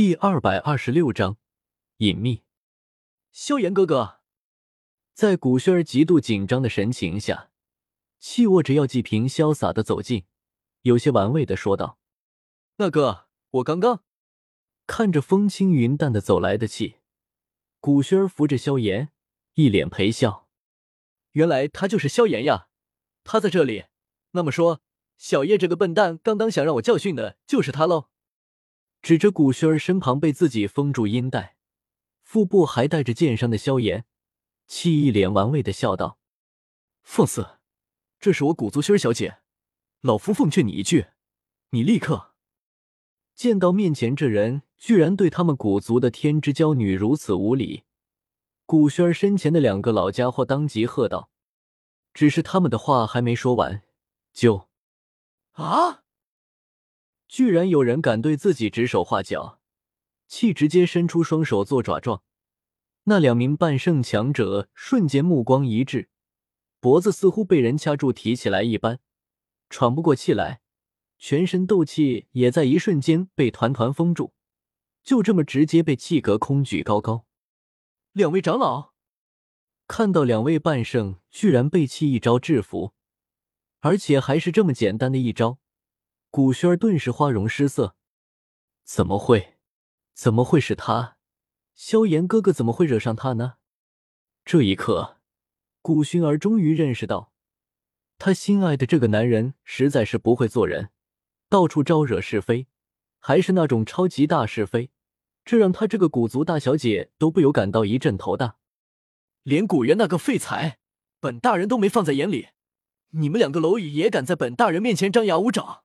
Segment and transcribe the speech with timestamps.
[0.00, 1.36] 第二百二十六章
[1.98, 2.42] 隐秘。
[3.32, 4.20] 萧炎哥哥，
[5.12, 7.50] 在古轩儿极度紧张的神情下，
[8.18, 10.24] 气握着药剂瓶，潇洒的走近，
[10.80, 11.98] 有些玩味的说道
[12.76, 14.02] ：“那哥，我刚刚……”
[14.88, 16.94] 看着风轻云淡的走来的气，
[17.78, 19.10] 古轩儿扶着萧炎，
[19.52, 20.48] 一脸陪笑
[21.32, 22.68] ：“原来他就是萧炎呀！
[23.22, 23.84] 他在这里，
[24.30, 24.80] 那么说，
[25.18, 28.06] 小叶这个笨蛋刚刚想让我教训的就是他喽？”
[29.02, 31.56] 指着古轩儿身旁被自己封住阴袋、
[32.22, 34.04] 腹部还带着剑伤的萧炎，
[34.66, 36.18] 气一脸玩味的笑道
[37.02, 37.58] ：“放肆！
[38.18, 39.38] 这是我古族轩儿小姐，
[40.02, 41.06] 老夫奉劝你一句，
[41.70, 42.34] 你立刻……”
[43.34, 47.84] 见到面前这人居然对他们古族的天之娇女如此无礼，
[48.66, 51.30] 古轩儿身前的两个老家伙当即喝道
[52.12, 53.82] ：“只是他们的话还没说完，
[54.34, 54.68] 就……
[55.52, 56.02] 啊！”
[57.30, 59.60] 居然有人敢对自己指手画脚，
[60.26, 62.24] 气直接伸出双手做爪状。
[63.04, 66.08] 那两名半圣强者瞬间目光一滞，
[66.80, 68.98] 脖子似乎被人掐住提起来一般，
[69.68, 70.60] 喘不过气来，
[71.18, 74.32] 全身斗气也在一瞬间被团团封住，
[75.04, 77.26] 就这么直接被气隔空举高高。
[78.10, 78.92] 两位长老
[79.86, 82.92] 看到两位半圣居然被气一招制服，
[83.78, 85.60] 而且还是这么简单的一招。
[86.32, 87.96] 古轩儿顿时花容失色，
[88.84, 89.56] 怎么会？
[90.14, 91.16] 怎么会是他？
[91.74, 93.54] 萧炎哥哥怎么会惹上他呢？
[94.44, 95.18] 这一刻，
[95.82, 97.32] 古薰儿终于认识到，
[98.16, 100.90] 他心爱的这个男人实在是不会做人，
[101.48, 102.68] 到处招惹是非，
[103.18, 104.92] 还是那种超级大是非，
[105.44, 108.58] 这让他这个古族大小姐都不由感到一阵头大。
[109.42, 110.78] 连古元那个废材，
[111.18, 112.50] 本大人都没放在眼里，
[113.08, 115.82] 你们两个蝼蚁也敢在本大人面前张牙舞爪？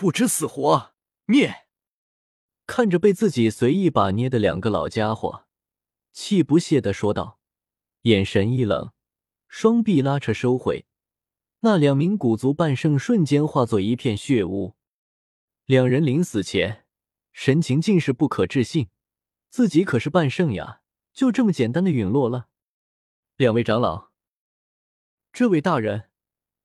[0.00, 0.94] 不知死活！
[1.26, 1.66] 灭！
[2.66, 5.44] 看着被自己随意把捏的两个老家伙，
[6.10, 7.38] 气不屑的说道，
[8.04, 8.92] 眼神一冷，
[9.46, 10.86] 双臂拉扯收回。
[11.58, 14.74] 那两名古族半圣瞬间化作一片血雾。
[15.66, 16.86] 两人临死前，
[17.34, 18.88] 神情尽是不可置信，
[19.50, 20.80] 自己可是半圣呀，
[21.12, 22.48] 就这么简单的陨落了。
[23.36, 24.12] 两位长老，
[25.30, 26.08] 这位大人，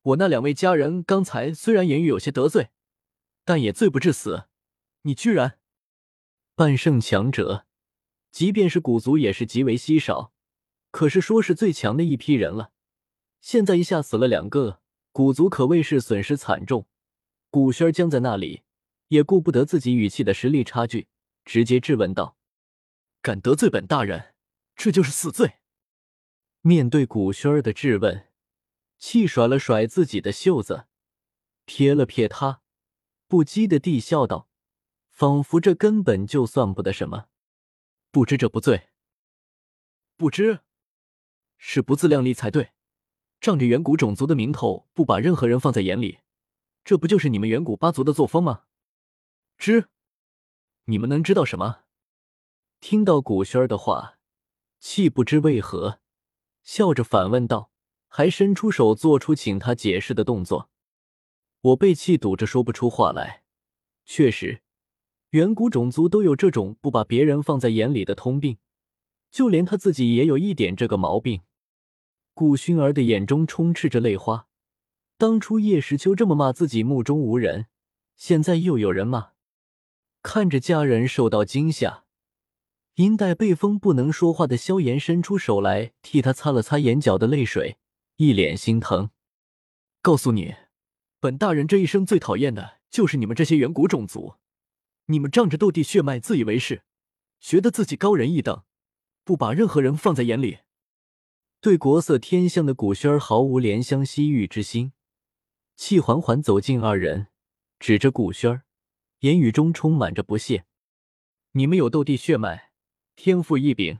[0.03, 2.69] 我那两位家人刚才虽然言语有些得罪。
[3.45, 4.50] 但也罪不至死，
[5.03, 5.59] 你居然
[6.56, 7.66] 半圣强者，
[8.31, 10.33] 即便是古族也是极为稀少，
[10.89, 12.73] 可是说是最强的一批人了。
[13.39, 16.88] 现在一下死了两个，古族可谓是损失惨重。
[17.51, 18.63] 古轩僵在那里，
[19.09, 21.07] 也顾不得自己语气的实力差距，
[21.45, 22.38] 直接质问道
[23.22, 24.34] ：“敢得罪本大人，
[24.75, 25.59] 这就是死罪。”
[26.61, 28.28] 面对古轩的质问，
[28.97, 30.88] 气甩了甩自己的袖子，
[31.67, 32.63] 瞥了瞥他。
[33.27, 34.47] 不羁的地笑道，
[35.09, 37.27] 仿佛这根本就算不得什么。
[38.11, 38.89] 不知者不罪，
[40.15, 40.61] 不知
[41.57, 42.71] 是不自量力才对。
[43.41, 46.19] 仗着远古种族的名头，不把任何人放在眼里，
[46.83, 48.63] 这不就是你们远古八族的作风吗？
[49.57, 49.89] 知，
[50.85, 51.81] 你们能知道什么？
[52.79, 54.17] 听到古轩儿的话，
[54.79, 55.99] 气不知为何
[56.63, 57.71] 笑着反问道，
[58.07, 60.69] 还伸出手做出请他解释的动作。
[61.65, 63.41] 我被气堵着说不出话来。
[64.05, 64.61] 确实，
[65.31, 68.57] 远古种族都有这种不把别人放在眼里的通病，
[69.31, 71.41] 就连他自己也有一点这个毛病。
[72.35, 74.47] 顾薰儿的眼中充斥着泪花。
[75.17, 77.65] 当初叶时秋这么骂自己目中无人，
[78.15, 79.31] 现在又有人骂。
[80.21, 82.03] 看着家人受到惊吓，
[82.95, 87.77] 因带被封不能说话的萧炎伸出手来替他擦了擦眼角的泪水，
[88.17, 89.09] 一脸心疼，
[90.03, 90.53] 告诉你。
[91.25, 94.35] 本大人这一生最讨厌的就是你们这些远古种族，
[95.07, 96.83] 你们仗着斗帝血脉自以为是，
[97.39, 98.63] 觉得自己高人一等，
[99.23, 100.59] 不把任何人放在眼里。
[101.61, 104.91] 对国色天香的古轩儿毫无怜香惜玉之心，
[105.75, 107.25] 气缓缓走近二人，
[107.79, 108.61] 指着古轩儿，
[109.21, 110.65] 言语中充满着不屑
[111.53, 112.69] ：“你们有斗帝血脉，
[113.16, 113.97] 天赋异禀，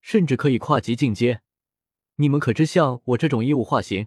[0.00, 1.40] 甚至可以跨级进阶，
[2.14, 4.06] 你们可知像我这种异物化形？”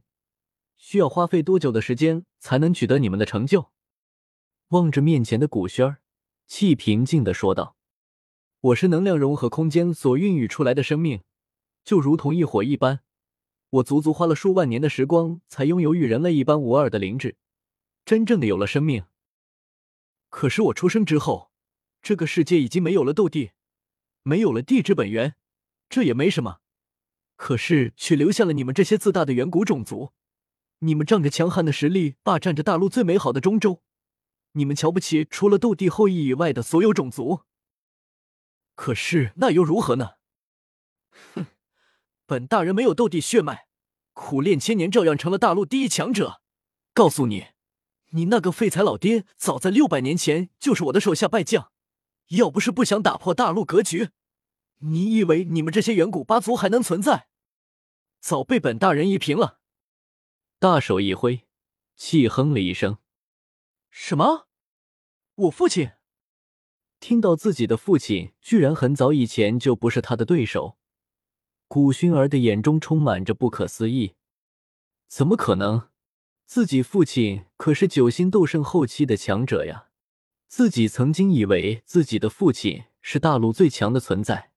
[0.86, 3.72] 需要花费多久的时间才能取得你们的成就？
[4.68, 6.02] 望着面前的古轩儿，
[6.46, 7.78] 气平静的说道
[8.60, 11.22] ：“我是能量融合空间所孕育出来的生命，
[11.86, 13.00] 就如同一火一般。
[13.70, 17.38] 我足足花了数万年的时光，才拥有与人类一般无二的灵智，
[18.04, 19.06] 真正的有了生命。
[20.28, 21.50] 可是我出生之后，
[22.02, 23.52] 这个世界已经没有了斗帝，
[24.24, 25.36] 没有了地之本源，
[25.88, 26.58] 这也没什么。
[27.38, 30.12] 可是却留下了你们这些自大的远古种族。”
[30.84, 33.82] 你们仗着强悍的实力霸占着大陆最美好的中州，
[34.52, 37.44] 你们瞧不起除了斗帝后裔以外的所有种族，
[38.76, 40.16] 可是那又如何呢？
[41.36, 41.46] 哼，
[42.26, 43.68] 本大人没有斗帝血脉，
[44.12, 46.42] 苦练千年，照样成了大陆第一强者。
[46.94, 47.48] 告诉你，
[48.10, 51.72] 你那个废材老爹，早在六百年前就是我的手下败将。
[52.30, 54.10] 要不是不想打破大陆格局，
[54.80, 57.30] 你以为你们这些远古八族还能存在？
[58.20, 59.62] 早被本大人夷平了。
[60.64, 61.46] 大手一挥，
[61.98, 63.00] 气哼了一声
[63.92, 64.48] ：“什么？
[65.36, 65.92] 我父亲？”
[67.02, 70.78] 听到自己的父亲居然很早以前就不是他的对手，
[71.68, 74.16] 古薰儿的眼中充满着不可思议。
[75.10, 75.90] 怎么可能？
[76.46, 79.90] 自己父亲可是九星斗圣后期的强者呀！
[80.48, 84.54] 自己曾经以为自己的父亲是大陆最强的存在，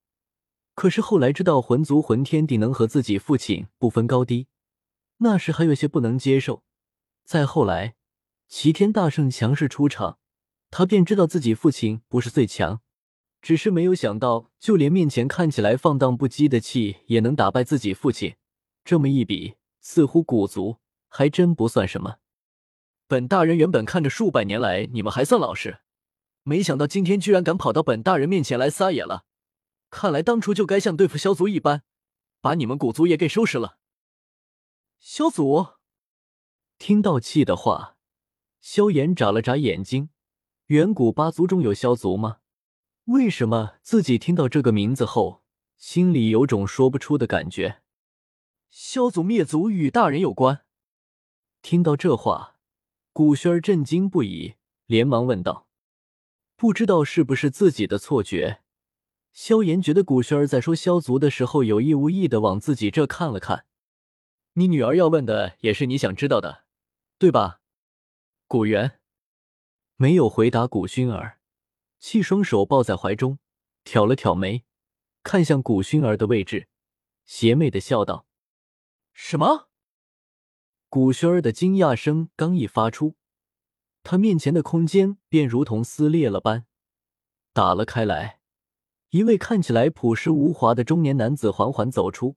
[0.77, 4.47] 可是后来知道魂族魂天帝能和自己父亲不分高低，
[5.19, 6.63] 那时还有些不能接受。
[7.25, 7.97] 再后来，
[8.49, 10.19] 齐天大圣强势出场，
[10.71, 12.81] 他便知道自己父亲不是最强，
[13.41, 18.37] 只是没有想到，就连面前看起来放荡不羁的气也能打败自己父亲。
[18.85, 20.79] 这么一比，似乎古族
[21.09, 22.17] 还真不算什么。
[23.09, 25.79] 本大人原本看着数百年来你们还算老实。
[26.43, 29.25] 没想到今天居然敢跑到本大人面前来撒野了，
[29.91, 31.83] 看来当初就该像对付萧族一般，
[32.41, 33.79] 把你们古族也给收拾了。
[34.99, 35.67] 萧祖
[36.79, 37.97] 听到气的话，
[38.61, 40.11] 萧炎眨了眨眼睛。
[40.67, 42.39] 远古八族中有萧族吗？
[43.05, 45.45] 为什么自己听到这个名字后，
[45.77, 47.83] 心里有种说不出的感觉？
[48.69, 50.65] 萧族灭族与大人有关？
[51.63, 52.57] 听到这话，
[53.13, 54.57] 古轩儿震惊不已，
[54.87, 55.69] 连忙问道。
[56.57, 58.63] 不知道是不是自己的错觉，
[59.33, 63.67] 萧炎觉得古轩儿在说萧族的时候，有意无意的往自己这看了看。
[64.59, 66.65] 你女儿要问的也是你想知道的，
[67.19, 67.61] 对吧？
[68.47, 69.01] 古元
[69.97, 71.41] 没有回答古薰儿，
[71.99, 73.39] 气双手抱在怀中，
[73.85, 74.65] 挑了挑眉，
[75.23, 76.69] 看向古薰儿的位置，
[77.27, 78.27] 邪魅的笑道
[79.13, 79.69] ：“什么？”
[80.89, 83.17] 古薰儿的惊讶声刚一发出。
[84.03, 86.65] 他面前的空间便如同撕裂了般
[87.53, 88.41] 打了开来，
[89.11, 92.37] 一位看起来朴实无华的中年男子缓缓走出。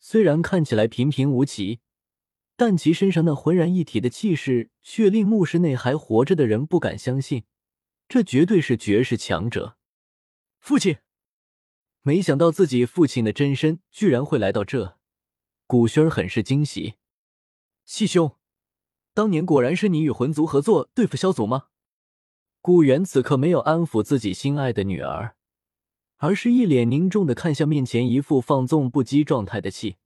[0.00, 1.80] 虽然看起来平平无奇，
[2.56, 7.44] 但其身上那浑然一体的气势，却令墓室内还活着的人不敢相信，
[8.08, 9.76] 这绝对是绝世强者。
[10.58, 10.98] 父亲，
[12.02, 14.98] 没想到自己父亲的真身居然会来到这，
[15.66, 16.94] 古轩很是惊喜。
[17.84, 18.36] 七兄。
[19.14, 21.70] 当年果然是你与魂族合作对付萧族吗？
[22.60, 25.36] 古元此刻没有安抚自己心爱的女儿，
[26.18, 29.96] 而是一脸凝重的看向面前一副放纵不羁状态的气。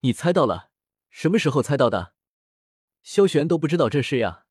[0.00, 0.70] 你猜到了？
[1.10, 2.14] 什么时候猜到的？
[3.02, 4.46] 萧玄都不知道这事呀。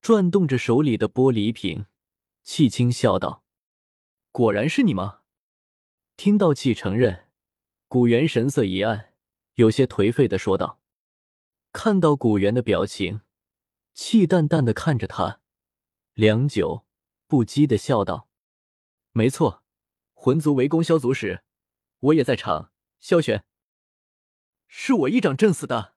[0.00, 1.86] 转动着手里的玻璃瓶，
[2.42, 3.44] 气轻笑道
[4.32, 5.20] ：“果然是你吗？”
[6.16, 7.28] 听到气承认，
[7.86, 9.12] 古元神色一暗，
[9.54, 10.80] 有些颓废的说道。
[11.72, 13.20] 看到古元的表情，
[13.92, 15.40] 气淡淡的看着他，
[16.14, 16.86] 良久，
[17.26, 18.28] 不羁的笑道
[19.12, 19.59] ：“没错，
[20.22, 21.44] 魂族围攻萧族时，
[22.00, 22.72] 我也在场。
[22.98, 23.42] 萧玄，
[24.68, 25.94] 是我一掌震死的。”